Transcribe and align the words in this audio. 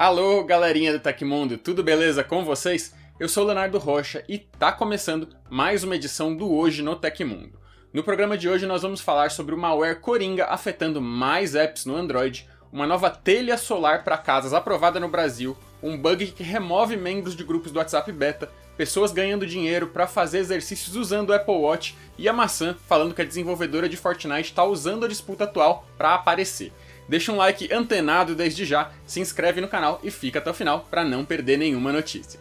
Alô, 0.00 0.42
galerinha 0.42 0.94
do 0.94 0.98
Tecmundo, 0.98 1.58
tudo 1.58 1.84
beleza 1.84 2.24
com 2.24 2.42
vocês? 2.42 2.94
Eu 3.18 3.28
sou 3.28 3.44
Leonardo 3.44 3.76
Rocha 3.76 4.24
e 4.26 4.38
tá 4.38 4.72
começando 4.72 5.28
mais 5.50 5.84
uma 5.84 5.94
edição 5.94 6.34
do 6.34 6.50
Hoje 6.50 6.80
no 6.82 6.96
Tecmundo. 6.96 7.60
No 7.92 8.02
programa 8.02 8.38
de 8.38 8.48
hoje 8.48 8.64
nós 8.64 8.80
vamos 8.80 9.02
falar 9.02 9.30
sobre 9.30 9.54
o 9.54 9.58
malware 9.58 10.00
Coringa 10.00 10.46
afetando 10.46 11.02
mais 11.02 11.54
apps 11.54 11.84
no 11.84 11.94
Android, 11.94 12.48
uma 12.72 12.86
nova 12.86 13.10
telha 13.10 13.58
solar 13.58 14.02
para 14.02 14.16
casas 14.16 14.54
aprovada 14.54 14.98
no 14.98 15.06
Brasil, 15.06 15.54
um 15.82 15.98
bug 15.98 16.28
que 16.28 16.42
remove 16.42 16.96
membros 16.96 17.36
de 17.36 17.44
grupos 17.44 17.70
do 17.70 17.78
WhatsApp 17.78 18.10
Beta, 18.10 18.50
pessoas 18.78 19.12
ganhando 19.12 19.46
dinheiro 19.46 19.88
para 19.88 20.06
fazer 20.06 20.38
exercícios 20.38 20.96
usando 20.96 21.28
o 21.28 21.34
Apple 21.34 21.56
Watch 21.56 21.94
e 22.16 22.26
a 22.26 22.32
maçã 22.32 22.74
falando 22.86 23.12
que 23.12 23.20
a 23.20 23.26
desenvolvedora 23.26 23.86
de 23.86 23.98
Fortnite 23.98 24.48
está 24.48 24.64
usando 24.64 25.04
a 25.04 25.08
disputa 25.08 25.44
atual 25.44 25.86
para 25.98 26.14
aparecer. 26.14 26.72
Deixa 27.10 27.32
um 27.32 27.36
like 27.36 27.74
antenado 27.74 28.36
desde 28.36 28.64
já, 28.64 28.92
se 29.04 29.18
inscreve 29.18 29.60
no 29.60 29.66
canal 29.66 29.98
e 30.04 30.12
fica 30.12 30.38
até 30.38 30.48
o 30.48 30.54
final 30.54 30.86
para 30.88 31.02
não 31.02 31.24
perder 31.24 31.58
nenhuma 31.58 31.92
notícia. 31.92 32.38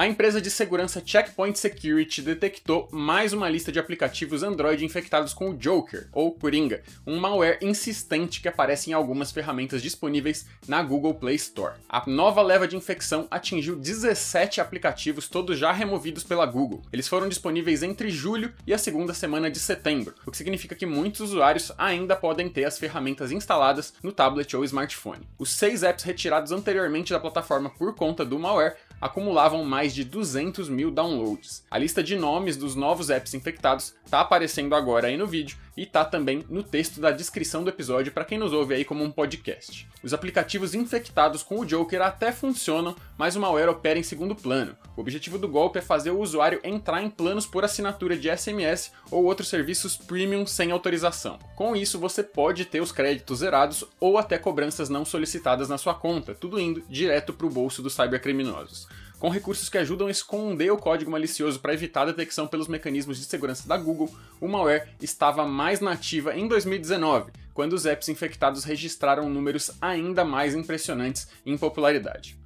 A 0.00 0.06
empresa 0.06 0.40
de 0.40 0.50
segurança 0.50 1.02
Checkpoint 1.04 1.58
Security 1.58 2.22
detectou 2.22 2.88
mais 2.90 3.34
uma 3.34 3.50
lista 3.50 3.70
de 3.70 3.78
aplicativos 3.78 4.42
Android 4.42 4.82
infectados 4.82 5.34
com 5.34 5.50
o 5.50 5.54
Joker, 5.54 6.08
ou 6.10 6.32
Coringa, 6.32 6.82
um 7.06 7.20
malware 7.20 7.58
insistente 7.60 8.40
que 8.40 8.48
aparece 8.48 8.88
em 8.88 8.94
algumas 8.94 9.30
ferramentas 9.30 9.82
disponíveis 9.82 10.46
na 10.66 10.82
Google 10.82 11.12
Play 11.12 11.34
Store. 11.34 11.74
A 11.86 12.02
nova 12.06 12.40
leva 12.40 12.66
de 12.66 12.76
infecção 12.76 13.28
atingiu 13.30 13.76
17 13.76 14.58
aplicativos, 14.58 15.28
todos 15.28 15.58
já 15.58 15.70
removidos 15.70 16.24
pela 16.24 16.46
Google. 16.46 16.80
Eles 16.90 17.06
foram 17.06 17.28
disponíveis 17.28 17.82
entre 17.82 18.08
julho 18.08 18.54
e 18.66 18.72
a 18.72 18.78
segunda 18.78 19.12
semana 19.12 19.50
de 19.50 19.60
setembro, 19.60 20.14
o 20.24 20.30
que 20.30 20.38
significa 20.38 20.74
que 20.74 20.86
muitos 20.86 21.20
usuários 21.20 21.72
ainda 21.76 22.16
podem 22.16 22.48
ter 22.48 22.64
as 22.64 22.78
ferramentas 22.78 23.30
instaladas 23.30 23.92
no 24.02 24.12
tablet 24.12 24.56
ou 24.56 24.64
smartphone. 24.64 25.28
Os 25.38 25.52
seis 25.52 25.82
apps 25.82 26.04
retirados 26.04 26.52
anteriormente 26.52 27.12
da 27.12 27.20
plataforma 27.20 27.68
por 27.68 27.94
conta 27.94 28.24
do 28.24 28.38
malware 28.38 28.76
acumulavam 29.00 29.64
mais 29.64 29.94
de 29.94 30.04
200 30.04 30.68
mil 30.68 30.90
downloads. 30.90 31.64
A 31.70 31.78
lista 31.78 32.02
de 32.02 32.16
nomes 32.16 32.56
dos 32.56 32.74
novos 32.74 33.10
apps 33.10 33.34
infectados 33.34 33.94
está 34.04 34.20
aparecendo 34.20 34.74
agora 34.74 35.08
aí 35.08 35.16
no 35.16 35.26
vídeo 35.26 35.56
e 35.76 35.86
tá 35.86 36.04
também 36.04 36.44
no 36.48 36.62
texto 36.62 37.00
da 37.00 37.10
descrição 37.10 37.62
do 37.62 37.70
episódio 37.70 38.12
para 38.12 38.24
quem 38.24 38.38
nos 38.38 38.52
ouve 38.52 38.74
aí 38.74 38.84
como 38.84 39.04
um 39.04 39.10
podcast. 39.10 39.88
Os 40.02 40.12
aplicativos 40.12 40.74
infectados 40.74 41.42
com 41.42 41.60
o 41.60 41.66
Joker 41.66 42.02
até 42.02 42.32
funcionam, 42.32 42.96
mas 43.16 43.36
o 43.36 43.40
malware 43.40 43.68
opera 43.68 43.98
em 43.98 44.02
segundo 44.02 44.34
plano. 44.34 44.76
O 44.96 45.00
objetivo 45.00 45.38
do 45.38 45.48
golpe 45.48 45.78
é 45.78 45.82
fazer 45.82 46.10
o 46.10 46.20
usuário 46.20 46.60
entrar 46.64 47.02
em 47.02 47.10
planos 47.10 47.46
por 47.46 47.64
assinatura 47.64 48.16
de 48.16 48.34
SMS 48.34 48.92
ou 49.10 49.24
outros 49.24 49.48
serviços 49.48 49.96
premium 49.96 50.46
sem 50.46 50.70
autorização. 50.70 51.38
Com 51.56 51.76
isso, 51.76 51.98
você 51.98 52.22
pode 52.22 52.64
ter 52.64 52.80
os 52.80 52.92
créditos 52.92 53.38
zerados 53.38 53.84
ou 53.98 54.18
até 54.18 54.38
cobranças 54.38 54.88
não 54.88 55.04
solicitadas 55.04 55.68
na 55.68 55.78
sua 55.78 55.94
conta, 55.94 56.34
tudo 56.34 56.60
indo 56.60 56.82
direto 56.88 57.32
para 57.32 57.46
o 57.46 57.50
bolso 57.50 57.82
dos 57.82 57.94
cybercriminosos 57.94 58.88
com 59.20 59.28
recursos 59.28 59.68
que 59.68 59.78
ajudam 59.78 60.08
a 60.08 60.10
esconder 60.10 60.72
o 60.72 60.78
código 60.78 61.10
malicioso 61.10 61.60
para 61.60 61.74
evitar 61.74 62.02
a 62.02 62.06
detecção 62.06 62.48
pelos 62.48 62.66
mecanismos 62.66 63.18
de 63.18 63.26
segurança 63.26 63.68
da 63.68 63.76
Google, 63.76 64.12
o 64.40 64.48
malware 64.48 64.88
estava 65.00 65.46
mais 65.46 65.78
nativa 65.78 66.34
em 66.34 66.48
2019, 66.48 67.30
quando 67.52 67.74
os 67.74 67.84
apps 67.84 68.08
infectados 68.08 68.64
registraram 68.64 69.28
números 69.28 69.70
ainda 69.80 70.24
mais 70.24 70.54
impressionantes 70.54 71.28
em 71.44 71.56
popularidade 71.58 72.40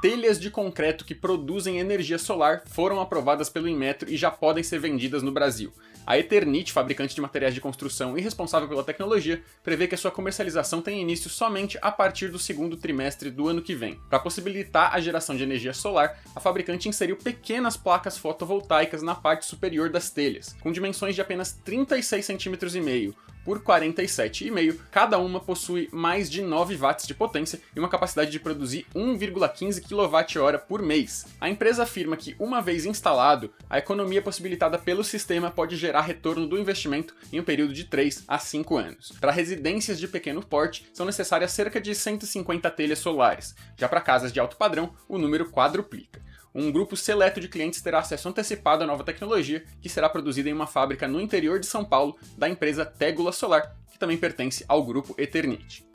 telhas 0.00 0.38
de 0.38 0.50
concreto 0.50 1.04
que 1.04 1.14
produzem 1.14 1.78
energia 1.78 2.18
solar 2.18 2.62
foram 2.66 3.00
aprovadas 3.00 3.50
pelo 3.50 3.68
Inmetro 3.68 4.08
e 4.08 4.16
já 4.16 4.30
podem 4.30 4.62
ser 4.62 4.78
vendidas 4.78 5.22
no 5.22 5.32
Brasil. 5.32 5.72
A 6.08 6.16
Eternit, 6.16 6.72
fabricante 6.72 7.14
de 7.14 7.20
materiais 7.20 7.52
de 7.52 7.60
construção 7.60 8.16
e 8.16 8.22
responsável 8.22 8.66
pela 8.66 8.82
tecnologia, 8.82 9.42
prevê 9.62 9.86
que 9.86 9.94
a 9.94 9.98
sua 9.98 10.10
comercialização 10.10 10.80
tenha 10.80 11.02
início 11.02 11.28
somente 11.28 11.78
a 11.82 11.92
partir 11.92 12.28
do 12.28 12.38
segundo 12.38 12.78
trimestre 12.78 13.30
do 13.30 13.46
ano 13.46 13.60
que 13.60 13.74
vem. 13.74 14.00
Para 14.08 14.18
possibilitar 14.18 14.94
a 14.94 15.00
geração 15.00 15.36
de 15.36 15.42
energia 15.42 15.74
solar, 15.74 16.18
a 16.34 16.40
fabricante 16.40 16.88
inseriu 16.88 17.14
pequenas 17.14 17.76
placas 17.76 18.16
fotovoltaicas 18.16 19.02
na 19.02 19.14
parte 19.14 19.44
superior 19.44 19.90
das 19.90 20.08
telhas, 20.08 20.56
com 20.62 20.72
dimensões 20.72 21.14
de 21.14 21.20
apenas 21.20 21.52
36 21.52 22.24
cm 22.26 22.56
por 23.48 23.62
47,5, 23.62 24.76
cada 24.90 25.16
uma 25.16 25.40
possui 25.40 25.88
mais 25.90 26.28
de 26.28 26.42
9 26.42 26.76
watts 26.76 27.06
de 27.06 27.14
potência 27.14 27.58
e 27.74 27.78
uma 27.78 27.88
capacidade 27.88 28.30
de 28.30 28.38
produzir 28.38 28.84
1,15 28.94 29.80
kWh 29.88 30.58
por 30.68 30.82
mês. 30.82 31.24
A 31.40 31.48
empresa 31.48 31.84
afirma 31.84 32.14
que, 32.14 32.36
uma 32.38 32.60
vez 32.60 32.84
instalado, 32.84 33.50
a 33.70 33.78
economia 33.78 34.20
possibilitada 34.20 34.78
pelo 34.78 35.02
sistema 35.02 35.50
pode 35.50 35.76
gerar 35.76 36.02
retorno 36.02 36.46
do 36.46 36.58
investimento 36.58 37.16
em 37.32 37.40
um 37.40 37.42
período 37.42 37.72
de 37.72 37.84
3 37.84 38.24
a 38.28 38.38
5 38.38 38.76
anos. 38.76 39.12
Para 39.18 39.32
residências 39.32 39.98
de 39.98 40.06
pequeno 40.06 40.44
porte, 40.44 40.86
são 40.92 41.06
necessárias 41.06 41.50
cerca 41.50 41.80
de 41.80 41.94
150 41.94 42.70
telhas 42.72 42.98
solares. 42.98 43.54
Já 43.78 43.88
para 43.88 44.02
casas 44.02 44.30
de 44.30 44.38
alto 44.38 44.58
padrão, 44.58 44.92
o 45.08 45.16
número 45.16 45.50
quadruplica 45.50 46.27
um 46.54 46.72
grupo 46.72 46.96
seleto 46.96 47.40
de 47.40 47.48
clientes 47.48 47.80
terá 47.80 47.98
acesso 47.98 48.28
antecipado 48.28 48.84
à 48.84 48.86
nova 48.86 49.04
tecnologia, 49.04 49.64
que 49.80 49.88
será 49.88 50.08
produzida 50.08 50.48
em 50.48 50.52
uma 50.52 50.66
fábrica 50.66 51.06
no 51.06 51.20
interior 51.20 51.58
de 51.60 51.66
São 51.66 51.84
Paulo 51.84 52.16
da 52.36 52.48
empresa 52.48 52.84
Tegula 52.84 53.32
Solar, 53.32 53.76
que 53.90 53.98
também 53.98 54.16
pertence 54.16 54.64
ao 54.68 54.84
grupo 54.84 55.14
Eternit. 55.18 55.86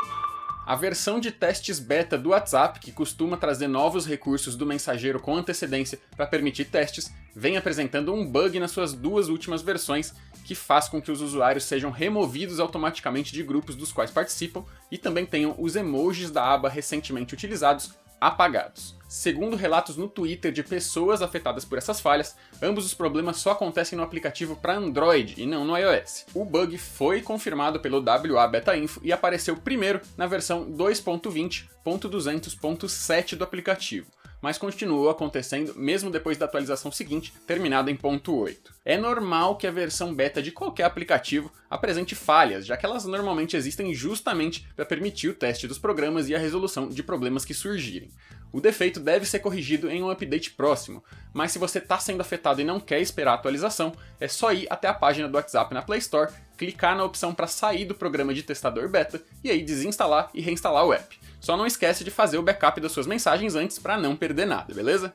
A 0.65 0.75
versão 0.75 1.19
de 1.19 1.29
testes 1.29 1.77
beta 1.77 2.17
do 2.17 2.29
WhatsApp, 2.29 2.79
que 2.79 2.93
costuma 2.93 3.35
trazer 3.35 3.67
novos 3.67 4.05
recursos 4.05 4.55
do 4.55 4.65
mensageiro 4.65 5.19
com 5.19 5.35
antecedência 5.35 5.99
para 6.15 6.25
permitir 6.25 6.65
testes, 6.65 7.11
vem 7.35 7.57
apresentando 7.57 8.13
um 8.13 8.25
bug 8.25 8.57
nas 8.61 8.71
suas 8.71 8.93
duas 8.93 9.27
últimas 9.27 9.61
versões 9.61 10.13
que 10.45 10.55
faz 10.55 10.87
com 10.87 11.01
que 11.01 11.11
os 11.11 11.19
usuários 11.19 11.65
sejam 11.65 11.91
removidos 11.91 12.61
automaticamente 12.61 13.33
de 13.33 13.43
grupos 13.43 13.75
dos 13.75 13.91
quais 13.91 14.11
participam 14.11 14.63
e 14.89 14.97
também 14.97 15.25
tenham 15.25 15.53
os 15.57 15.75
emojis 15.75 16.31
da 16.31 16.45
aba 16.45 16.69
recentemente 16.69 17.33
utilizados 17.33 17.91
apagados. 18.27 18.95
Segundo 19.07 19.55
relatos 19.55 19.95
no 19.95 20.07
Twitter 20.07 20.51
de 20.51 20.63
pessoas 20.63 21.21
afetadas 21.21 21.63
por 21.63 21.77
essas 21.77 22.01
falhas, 22.01 22.35
ambos 22.61 22.83
os 22.83 22.95
problemas 22.95 23.37
só 23.37 23.51
acontecem 23.51 23.95
no 23.95 24.03
aplicativo 24.03 24.55
para 24.55 24.75
Android 24.75 25.39
e 25.39 25.45
não 25.45 25.63
no 25.63 25.77
iOS. 25.77 26.25
O 26.33 26.43
bug 26.43 26.75
foi 26.79 27.21
confirmado 27.21 27.79
pelo 27.79 28.03
WA 28.03 28.47
Beta 28.47 28.75
Info 28.75 28.99
e 29.03 29.13
apareceu 29.13 29.55
primeiro 29.55 30.01
na 30.17 30.25
versão 30.25 30.65
2.20.200.7 30.65 33.35
do 33.35 33.43
aplicativo 33.43 34.07
mas 34.43 34.57
continuou 34.57 35.09
acontecendo 35.09 35.73
mesmo 35.73 36.11
depois 36.11 36.37
da 36.37 36.43
atualização 36.43 36.91
seguinte, 36.91 37.33
terminada 37.47 37.89
em 37.89 37.95
ponto 37.95 38.35
8. 38.35 38.73
É 38.83 38.97
normal 38.97 39.55
que 39.55 39.65
a 39.65 39.71
versão 39.71 40.13
beta 40.13 40.41
de 40.41 40.51
qualquer 40.51 40.83
aplicativo 40.83 41.49
apresente 41.69 42.13
falhas, 42.13 42.65
já 42.65 42.75
que 42.75 42.85
elas 42.85 43.05
normalmente 43.05 43.55
existem 43.55 43.93
justamente 43.93 44.67
para 44.75 44.83
permitir 44.83 45.29
o 45.29 45.33
teste 45.33 45.65
dos 45.65 45.79
programas 45.79 46.27
e 46.27 46.35
a 46.35 46.39
resolução 46.39 46.89
de 46.89 47.01
problemas 47.01 47.45
que 47.45 47.53
surgirem. 47.53 48.11
O 48.51 48.59
defeito 48.59 48.99
deve 48.99 49.25
ser 49.25 49.39
corrigido 49.39 49.89
em 49.89 50.03
um 50.03 50.11
update 50.11 50.51
próximo, 50.51 51.01
mas 51.33 51.53
se 51.53 51.57
você 51.57 51.79
está 51.79 51.97
sendo 51.97 52.19
afetado 52.19 52.59
e 52.59 52.65
não 52.65 52.81
quer 52.81 52.99
esperar 52.99 53.31
a 53.31 53.35
atualização, 53.35 53.93
é 54.19 54.27
só 54.27 54.51
ir 54.51 54.67
até 54.69 54.89
a 54.89 54.93
página 54.93 55.29
do 55.29 55.35
WhatsApp 55.35 55.73
na 55.73 55.81
Play 55.81 55.99
Store, 55.99 56.31
clicar 56.63 56.95
na 56.95 57.03
opção 57.03 57.33
para 57.33 57.45
sair 57.45 57.83
do 57.83 57.93
programa 57.93 58.33
de 58.33 58.41
testador 58.41 58.87
beta 58.87 59.21
e 59.43 59.51
aí 59.51 59.61
desinstalar 59.61 60.29
e 60.33 60.41
reinstalar 60.41 60.85
o 60.85 60.93
app. 60.93 61.19
Só 61.41 61.57
não 61.57 61.67
esquece 61.67 62.03
de 62.05 62.11
fazer 62.11 62.37
o 62.37 62.43
backup 62.43 62.79
das 62.79 62.93
suas 62.93 63.05
mensagens 63.05 63.53
antes 63.53 63.77
para 63.77 63.97
não 63.97 64.15
perder 64.15 64.45
nada, 64.45 64.73
beleza? 64.73 65.13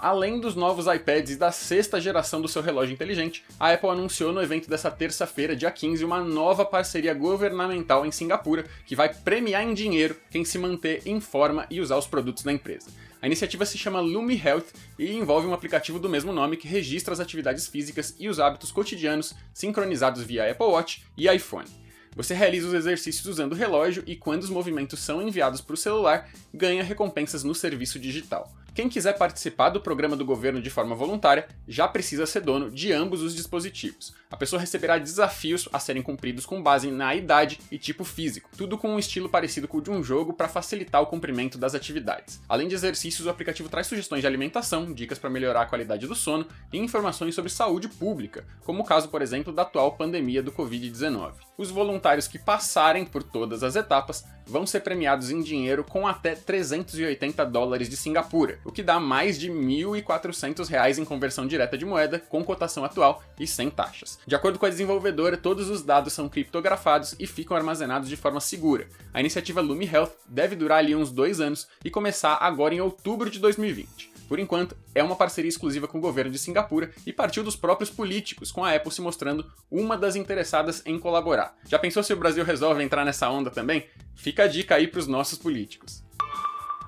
Além 0.00 0.40
dos 0.40 0.56
novos 0.56 0.86
iPads 0.86 1.34
e 1.34 1.36
da 1.36 1.52
sexta 1.52 2.00
geração 2.00 2.40
do 2.40 2.48
seu 2.48 2.62
relógio 2.62 2.94
inteligente, 2.94 3.44
a 3.60 3.70
Apple 3.70 3.90
anunciou 3.90 4.32
no 4.32 4.42
evento 4.42 4.68
dessa 4.68 4.90
terça-feira, 4.90 5.54
dia 5.54 5.70
15, 5.70 6.04
uma 6.04 6.20
nova 6.20 6.64
parceria 6.64 7.14
governamental 7.14 8.04
em 8.04 8.10
Singapura 8.10 8.64
que 8.86 8.96
vai 8.96 9.12
premiar 9.12 9.62
em 9.62 9.74
dinheiro 9.74 10.16
quem 10.30 10.44
se 10.44 10.58
manter 10.58 11.02
em 11.06 11.20
forma 11.20 11.66
e 11.70 11.80
usar 11.80 11.98
os 11.98 12.06
produtos 12.06 12.42
da 12.42 12.52
empresa. 12.52 12.90
A 13.22 13.26
iniciativa 13.28 13.64
se 13.64 13.78
chama 13.78 14.00
Lumi 14.00 14.34
Health 14.36 14.66
e 14.98 15.12
envolve 15.12 15.46
um 15.46 15.54
aplicativo 15.54 16.00
do 16.00 16.08
mesmo 16.08 16.32
nome 16.32 16.56
que 16.56 16.66
registra 16.66 17.14
as 17.14 17.20
atividades 17.20 17.68
físicas 17.68 18.16
e 18.18 18.28
os 18.28 18.40
hábitos 18.40 18.72
cotidianos 18.72 19.32
sincronizados 19.54 20.24
via 20.24 20.50
Apple 20.50 20.66
Watch 20.66 21.04
e 21.16 21.28
iPhone. 21.28 21.68
Você 22.16 22.34
realiza 22.34 22.66
os 22.66 22.74
exercícios 22.74 23.24
usando 23.26 23.52
o 23.52 23.54
relógio 23.54 24.02
e, 24.08 24.16
quando 24.16 24.42
os 24.42 24.50
movimentos 24.50 24.98
são 24.98 25.22
enviados 25.22 25.60
para 25.60 25.74
o 25.74 25.76
celular, 25.76 26.28
ganha 26.52 26.82
recompensas 26.82 27.44
no 27.44 27.54
serviço 27.54 27.96
digital. 27.96 28.52
Quem 28.74 28.88
quiser 28.88 29.18
participar 29.18 29.68
do 29.68 29.82
programa 29.82 30.16
do 30.16 30.24
governo 30.24 30.62
de 30.62 30.70
forma 30.70 30.94
voluntária 30.94 31.46
já 31.68 31.86
precisa 31.86 32.24
ser 32.24 32.40
dono 32.40 32.70
de 32.70 32.90
ambos 32.90 33.20
os 33.20 33.36
dispositivos. 33.36 34.14
A 34.30 34.36
pessoa 34.36 34.58
receberá 34.58 34.96
desafios 34.96 35.68
a 35.70 35.78
serem 35.78 36.02
cumpridos 36.02 36.46
com 36.46 36.62
base 36.62 36.90
na 36.90 37.14
idade 37.14 37.60
e 37.70 37.76
tipo 37.76 38.02
físico, 38.02 38.48
tudo 38.56 38.78
com 38.78 38.94
um 38.94 38.98
estilo 38.98 39.28
parecido 39.28 39.68
com 39.68 39.76
o 39.76 39.82
de 39.82 39.90
um 39.90 40.02
jogo 40.02 40.32
para 40.32 40.48
facilitar 40.48 41.02
o 41.02 41.06
cumprimento 41.06 41.58
das 41.58 41.74
atividades. 41.74 42.40
Além 42.48 42.66
de 42.66 42.74
exercícios, 42.74 43.26
o 43.26 43.30
aplicativo 43.30 43.68
traz 43.68 43.88
sugestões 43.88 44.22
de 44.22 44.26
alimentação, 44.26 44.90
dicas 44.90 45.18
para 45.18 45.28
melhorar 45.28 45.62
a 45.62 45.66
qualidade 45.66 46.06
do 46.06 46.14
sono 46.14 46.46
e 46.72 46.78
informações 46.78 47.34
sobre 47.34 47.52
saúde 47.52 47.88
pública, 47.88 48.46
como 48.64 48.82
o 48.82 48.86
caso, 48.86 49.10
por 49.10 49.20
exemplo, 49.20 49.52
da 49.52 49.62
atual 49.62 49.92
pandemia 49.98 50.42
do 50.42 50.50
Covid-19. 50.50 51.34
Os 51.58 51.70
voluntários 51.70 52.26
que 52.26 52.38
passarem 52.38 53.04
por 53.04 53.22
todas 53.22 53.62
as 53.62 53.76
etapas 53.76 54.24
vão 54.46 54.66
ser 54.66 54.80
premiados 54.80 55.30
em 55.30 55.40
dinheiro 55.40 55.84
com 55.84 56.06
até 56.06 56.34
380 56.34 57.44
dólares 57.46 57.88
de 57.88 57.96
Singapura, 57.96 58.58
o 58.64 58.72
que 58.72 58.82
dá 58.82 58.98
mais 59.00 59.38
de 59.38 59.48
R$ 59.48 59.54
1.400 59.54 60.98
em 60.98 61.04
conversão 61.04 61.46
direta 61.46 61.76
de 61.76 61.84
moeda 61.84 62.18
com 62.18 62.44
cotação 62.44 62.84
atual 62.84 63.22
e 63.38 63.46
sem 63.46 63.70
taxas. 63.70 64.18
De 64.26 64.34
acordo 64.34 64.58
com 64.58 64.66
a 64.66 64.70
desenvolvedora, 64.70 65.36
todos 65.36 65.68
os 65.68 65.82
dados 65.82 66.12
são 66.12 66.28
criptografados 66.28 67.14
e 67.18 67.26
ficam 67.26 67.56
armazenados 67.56 68.08
de 68.08 68.16
forma 68.16 68.40
segura. 68.40 68.88
A 69.12 69.20
iniciativa 69.20 69.60
Lumi 69.60 69.86
Health 69.86 70.12
deve 70.28 70.56
durar 70.56 70.78
ali 70.78 70.94
uns 70.94 71.10
dois 71.10 71.40
anos 71.40 71.68
e 71.84 71.90
começar 71.90 72.38
agora 72.40 72.74
em 72.74 72.80
outubro 72.80 73.30
de 73.30 73.38
2020. 73.38 74.12
Por 74.32 74.38
enquanto, 74.38 74.74
é 74.94 75.02
uma 75.02 75.14
parceria 75.14 75.48
exclusiva 75.48 75.86
com 75.86 75.98
o 75.98 76.00
governo 76.00 76.30
de 76.30 76.38
Singapura 76.38 76.90
e 77.06 77.12
partiu 77.12 77.44
dos 77.44 77.54
próprios 77.54 77.90
políticos, 77.90 78.50
com 78.50 78.64
a 78.64 78.74
Apple 78.74 78.90
se 78.90 79.02
mostrando 79.02 79.44
uma 79.70 79.94
das 79.94 80.16
interessadas 80.16 80.82
em 80.86 80.98
colaborar. 80.98 81.54
Já 81.68 81.78
pensou 81.78 82.02
se 82.02 82.14
o 82.14 82.16
Brasil 82.16 82.42
resolve 82.42 82.82
entrar 82.82 83.04
nessa 83.04 83.28
onda 83.28 83.50
também? 83.50 83.86
Fica 84.14 84.44
a 84.44 84.46
dica 84.46 84.76
aí 84.76 84.88
para 84.88 85.00
os 85.00 85.06
nossos 85.06 85.38
políticos. 85.38 86.01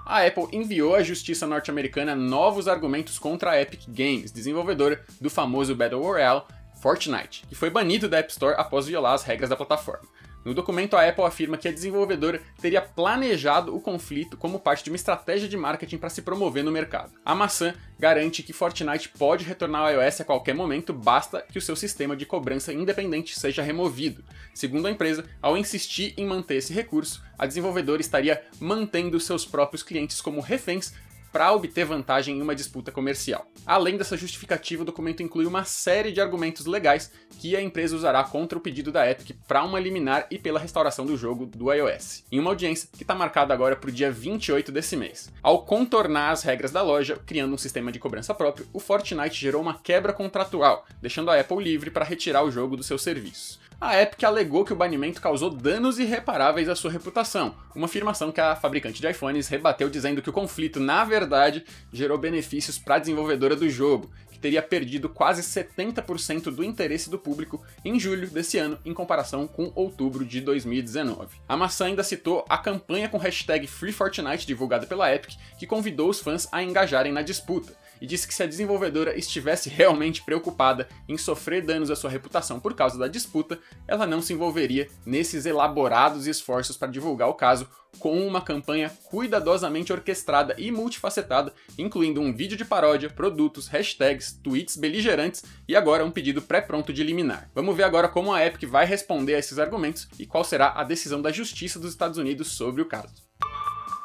A 0.06 0.26
Apple 0.26 0.48
enviou 0.52 0.94
à 0.94 1.02
justiça 1.02 1.46
norte-americana 1.46 2.14
novos 2.14 2.68
argumentos 2.68 3.18
contra 3.18 3.52
a 3.52 3.60
Epic 3.62 3.86
Games, 3.88 4.30
desenvolvedora 4.30 5.02
do 5.18 5.30
famoso 5.30 5.74
Battle 5.74 6.02
Royale 6.02 6.42
Fortnite, 6.82 7.46
que 7.48 7.54
foi 7.54 7.70
banido 7.70 8.06
da 8.06 8.18
App 8.18 8.30
Store 8.30 8.54
após 8.58 8.86
violar 8.86 9.14
as 9.14 9.22
regras 9.22 9.48
da 9.48 9.56
plataforma. 9.56 10.06
No 10.44 10.52
documento, 10.52 10.94
a 10.94 11.08
Apple 11.08 11.24
afirma 11.24 11.56
que 11.56 11.66
a 11.66 11.72
desenvolvedora 11.72 12.42
teria 12.60 12.82
planejado 12.82 13.74
o 13.74 13.80
conflito 13.80 14.36
como 14.36 14.60
parte 14.60 14.84
de 14.84 14.90
uma 14.90 14.96
estratégia 14.96 15.48
de 15.48 15.56
marketing 15.56 15.96
para 15.96 16.10
se 16.10 16.20
promover 16.20 16.62
no 16.62 16.70
mercado. 16.70 17.12
A 17.24 17.34
maçã 17.34 17.74
garante 17.98 18.42
que 18.42 18.52
Fortnite 18.52 19.08
pode 19.08 19.44
retornar 19.44 19.82
ao 19.82 20.02
iOS 20.02 20.20
a 20.20 20.24
qualquer 20.24 20.54
momento, 20.54 20.92
basta 20.92 21.40
que 21.40 21.56
o 21.56 21.62
seu 21.62 21.74
sistema 21.74 22.14
de 22.14 22.26
cobrança 22.26 22.72
independente 22.72 23.38
seja 23.38 23.62
removido. 23.62 24.22
Segundo 24.52 24.86
a 24.86 24.90
empresa, 24.90 25.24
ao 25.40 25.56
insistir 25.56 26.12
em 26.18 26.26
manter 26.26 26.56
esse 26.56 26.74
recurso, 26.74 27.24
a 27.38 27.46
desenvolvedora 27.46 28.02
estaria 28.02 28.42
mantendo 28.60 29.18
seus 29.18 29.46
próprios 29.46 29.82
clientes 29.82 30.20
como 30.20 30.40
reféns 30.40 30.92
para 31.34 31.52
obter 31.52 31.84
vantagem 31.84 32.38
em 32.38 32.40
uma 32.40 32.54
disputa 32.54 32.92
comercial. 32.92 33.44
Além 33.66 33.96
dessa 33.96 34.16
justificativa, 34.16 34.82
o 34.82 34.86
documento 34.86 35.20
inclui 35.20 35.46
uma 35.46 35.64
série 35.64 36.12
de 36.12 36.20
argumentos 36.20 36.64
legais 36.64 37.10
que 37.40 37.56
a 37.56 37.60
empresa 37.60 37.96
usará 37.96 38.22
contra 38.22 38.56
o 38.56 38.60
pedido 38.60 38.92
da 38.92 39.10
Epic 39.10 39.36
para 39.48 39.64
uma 39.64 39.80
liminar 39.80 40.28
e 40.30 40.38
pela 40.38 40.60
restauração 40.60 41.04
do 41.04 41.16
jogo 41.16 41.44
do 41.44 41.72
iOS, 41.72 42.22
em 42.30 42.38
uma 42.38 42.50
audiência 42.50 42.88
que 42.92 43.02
está 43.02 43.16
marcada 43.16 43.52
agora 43.52 43.74
para 43.74 43.90
o 43.90 43.92
dia 43.92 44.12
28 44.12 44.70
desse 44.70 44.96
mês. 44.96 45.28
Ao 45.42 45.64
contornar 45.64 46.30
as 46.30 46.44
regras 46.44 46.70
da 46.70 46.82
loja, 46.82 47.18
criando 47.26 47.52
um 47.52 47.58
sistema 47.58 47.90
de 47.90 47.98
cobrança 47.98 48.32
próprio, 48.32 48.68
o 48.72 48.78
Fortnite 48.78 49.40
gerou 49.40 49.60
uma 49.60 49.74
quebra 49.74 50.12
contratual, 50.12 50.86
deixando 51.02 51.32
a 51.32 51.40
Apple 51.40 51.64
livre 51.64 51.90
para 51.90 52.04
retirar 52.04 52.44
o 52.44 52.50
jogo 52.52 52.76
do 52.76 52.84
seu 52.84 52.96
serviço 52.96 53.63
a 53.80 54.00
Epic 54.00 54.22
alegou 54.24 54.64
que 54.64 54.72
o 54.72 54.76
banimento 54.76 55.20
causou 55.20 55.50
danos 55.50 55.98
irreparáveis 55.98 56.68
à 56.68 56.74
sua 56.74 56.90
reputação, 56.90 57.54
uma 57.74 57.86
afirmação 57.86 58.32
que 58.32 58.40
a 58.40 58.56
fabricante 58.56 59.00
de 59.00 59.08
iPhones 59.08 59.48
rebateu 59.48 59.88
dizendo 59.88 60.22
que 60.22 60.30
o 60.30 60.32
conflito, 60.32 60.80
na 60.80 61.04
verdade, 61.04 61.64
gerou 61.92 62.16
benefícios 62.16 62.78
para 62.78 62.96
a 62.96 62.98
desenvolvedora 62.98 63.56
do 63.56 63.68
jogo, 63.68 64.10
que 64.30 64.38
teria 64.38 64.62
perdido 64.62 65.08
quase 65.08 65.42
70% 65.42 66.44
do 66.44 66.64
interesse 66.64 67.10
do 67.10 67.18
público 67.18 67.62
em 67.84 67.98
julho 67.98 68.28
desse 68.28 68.58
ano, 68.58 68.78
em 68.84 68.94
comparação 68.94 69.46
com 69.46 69.72
outubro 69.74 70.24
de 70.24 70.40
2019. 70.40 71.36
A 71.48 71.56
maçã 71.56 71.86
ainda 71.86 72.02
citou 72.02 72.44
a 72.48 72.58
campanha 72.58 73.08
com 73.08 73.18
hashtag 73.18 73.66
FreeFortnite 73.66 74.46
divulgada 74.46 74.86
pela 74.86 75.12
Epic, 75.12 75.34
que 75.58 75.66
convidou 75.66 76.08
os 76.08 76.20
fãs 76.20 76.48
a 76.52 76.62
engajarem 76.62 77.12
na 77.12 77.22
disputa, 77.22 77.72
e 78.00 78.06
disse 78.06 78.26
que 78.26 78.34
se 78.34 78.42
a 78.42 78.46
desenvolvedora 78.46 79.16
estivesse 79.16 79.68
realmente 79.68 80.22
preocupada 80.22 80.88
em 81.08 81.16
sofrer 81.16 81.62
danos 81.64 81.90
à 81.90 81.96
sua 81.96 82.10
reputação 82.10 82.60
por 82.60 82.74
causa 82.74 82.98
da 82.98 83.08
disputa, 83.08 83.58
ela 83.86 84.06
não 84.06 84.20
se 84.20 84.32
envolveria 84.32 84.88
nesses 85.04 85.46
elaborados 85.46 86.26
esforços 86.26 86.76
para 86.76 86.90
divulgar 86.90 87.28
o 87.28 87.34
caso 87.34 87.68
com 87.98 88.26
uma 88.26 88.40
campanha 88.40 88.90
cuidadosamente 89.04 89.92
orquestrada 89.92 90.54
e 90.58 90.70
multifacetada, 90.70 91.52
incluindo 91.78 92.20
um 92.20 92.34
vídeo 92.34 92.56
de 92.56 92.64
paródia, 92.64 93.10
produtos, 93.10 93.68
hashtags, 93.68 94.32
tweets 94.42 94.76
beligerantes 94.76 95.44
e 95.66 95.76
agora 95.76 96.04
um 96.04 96.10
pedido 96.10 96.42
pré-pronto 96.42 96.92
de 96.92 97.02
liminar. 97.02 97.50
Vamos 97.54 97.76
ver 97.76 97.84
agora 97.84 98.08
como 98.08 98.32
a 98.32 98.44
Epic 98.44 98.68
vai 98.68 98.86
responder 98.86 99.34
a 99.34 99.38
esses 99.38 99.58
argumentos 99.58 100.08
e 100.18 100.26
qual 100.26 100.44
será 100.44 100.72
a 100.72 100.84
decisão 100.84 101.22
da 101.22 101.32
Justiça 101.32 101.78
dos 101.78 101.90
Estados 101.90 102.18
Unidos 102.18 102.48
sobre 102.52 102.82
o 102.82 102.86
caso. 102.86 103.14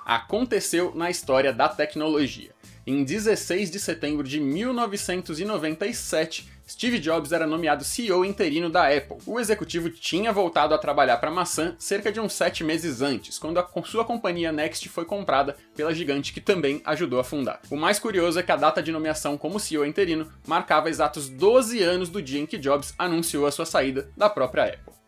Aconteceu 0.05 0.93
na 0.95 1.09
história 1.09 1.53
da 1.53 1.69
tecnologia. 1.69 2.58
Em 2.89 3.03
16 3.03 3.69
de 3.69 3.79
setembro 3.79 4.27
de 4.27 4.39
1997, 4.39 6.49
Steve 6.67 6.97
Jobs 6.97 7.31
era 7.31 7.45
nomeado 7.45 7.83
CEO 7.83 8.25
interino 8.25 8.67
da 8.67 8.87
Apple. 8.87 9.17
O 9.27 9.39
executivo 9.39 9.91
tinha 9.91 10.33
voltado 10.33 10.73
a 10.73 10.77
trabalhar 10.79 11.17
para 11.17 11.29
a 11.29 11.31
maçã 11.31 11.75
cerca 11.77 12.11
de 12.11 12.19
uns 12.19 12.33
sete 12.33 12.63
meses 12.63 13.03
antes, 13.03 13.37
quando 13.37 13.59
a 13.59 13.69
sua 13.85 14.03
companhia 14.03 14.51
Next 14.51 14.89
foi 14.89 15.05
comprada 15.05 15.55
pela 15.75 15.93
gigante 15.93 16.33
que 16.33 16.41
também 16.41 16.81
ajudou 16.83 17.19
a 17.19 17.23
fundar. 17.23 17.61
O 17.69 17.77
mais 17.77 17.99
curioso 17.99 18.39
é 18.39 18.43
que 18.43 18.51
a 18.51 18.55
data 18.55 18.81
de 18.81 18.91
nomeação 18.91 19.37
como 19.37 19.59
CEO 19.59 19.85
interino 19.85 20.27
marcava 20.47 20.89
exatos 20.89 21.29
12 21.29 21.83
anos 21.83 22.09
do 22.09 22.19
dia 22.19 22.39
em 22.39 22.47
que 22.47 22.57
Jobs 22.57 22.95
anunciou 22.97 23.45
a 23.45 23.51
sua 23.51 23.67
saída 23.67 24.09
da 24.17 24.31
própria 24.31 24.63
Apple. 24.63 24.98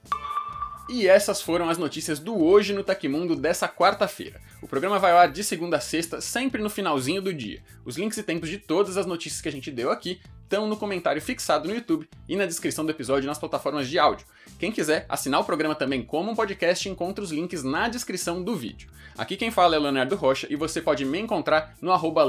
E 0.94 1.08
essas 1.08 1.42
foram 1.42 1.70
as 1.70 1.78
notícias 1.78 2.20
do 2.20 2.38
Hoje 2.38 2.74
no 2.74 2.84
Tecmundo 2.84 3.34
dessa 3.34 3.66
quarta-feira. 3.66 4.42
O 4.62 4.68
programa 4.68 5.00
vai 5.00 5.14
ao 5.14 5.20
ar 5.20 5.32
de 5.32 5.42
segunda 5.42 5.78
a 5.78 5.80
sexta, 5.80 6.20
sempre 6.20 6.62
no 6.62 6.70
finalzinho 6.70 7.22
do 7.22 7.34
dia. 7.34 7.64
Os 7.86 7.96
links 7.96 8.18
e 8.18 8.24
tempos 8.24 8.50
de 8.50 8.58
todas 8.58 8.98
as 8.98 9.06
notícias 9.06 9.40
que 9.40 9.48
a 9.48 9.52
gente 9.54 9.72
deu 9.72 9.90
aqui 9.90 10.20
estão 10.44 10.68
no 10.68 10.76
comentário 10.76 11.22
fixado 11.22 11.70
no 11.70 11.74
YouTube 11.74 12.10
e 12.28 12.36
na 12.36 12.46
descrição 12.46 12.84
do 12.84 12.92
episódio 12.92 13.26
nas 13.26 13.40
plataformas 13.40 13.88
de 13.88 13.98
áudio. 13.98 14.28
Quem 14.60 14.70
quiser 14.70 15.06
assinar 15.08 15.40
o 15.40 15.46
programa 15.46 15.76
também 15.76 16.04
como 16.04 16.30
um 16.30 16.36
podcast, 16.36 16.90
encontra 16.90 17.24
os 17.24 17.32
links 17.32 17.64
na 17.64 17.88
descrição 17.88 18.44
do 18.44 18.54
vídeo. 18.54 18.90
Aqui 19.18 19.38
quem 19.38 19.50
fala 19.50 19.78
é 19.78 19.80
Leonardo 19.80 20.18
Rocha 20.18 20.46
e 20.50 20.58
você 20.58 20.82
pode 20.82 21.06
me 21.06 21.20
encontrar 21.20 21.74
no 21.82 21.94
arroba 21.94 22.26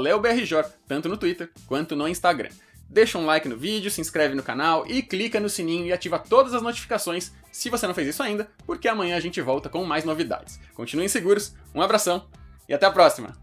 tanto 0.87 1.09
no 1.09 1.17
Twitter 1.17 1.51
quanto 1.67 1.97
no 1.97 2.07
Instagram 2.07 2.51
deixa 2.93 3.17
um 3.17 3.25
like 3.25 3.49
no 3.49 3.57
vídeo, 3.57 3.89
se 3.89 3.99
inscreve 3.99 4.35
no 4.35 4.43
canal 4.43 4.85
e 4.87 5.01
clica 5.01 5.39
no 5.39 5.49
sininho 5.49 5.87
e 5.87 5.91
ativa 5.91 6.19
todas 6.19 6.53
as 6.53 6.61
notificações 6.61 7.33
se 7.51 7.69
você 7.69 7.87
não 7.87 7.93
fez 7.93 8.07
isso 8.07 8.23
ainda, 8.23 8.49
porque 8.65 8.87
amanhã 8.87 9.17
a 9.17 9.19
gente 9.19 9.41
volta 9.41 9.67
com 9.67 9.83
mais 9.83 10.03
novidades. 10.03 10.59
Continuem 10.75 11.09
seguros, 11.09 11.55
um 11.73 11.81
abração 11.81 12.27
e 12.69 12.73
até 12.73 12.85
a 12.85 12.91
próxima! 12.91 13.42